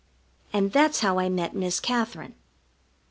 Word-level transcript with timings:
And 0.51 0.71
that's 0.71 1.01
how 1.01 1.19
I 1.19 1.29
met 1.29 1.53
Miss 1.55 1.79
Katherine. 1.79 2.33